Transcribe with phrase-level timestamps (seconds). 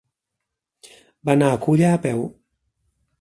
[1.29, 2.25] Va anar a Culla a peu.